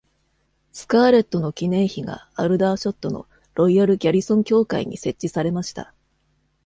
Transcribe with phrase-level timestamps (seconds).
[0.71, 5.93] スカーレットの記念碑がアルダーショットのロイヤル・ギャリソン教会に設置されました。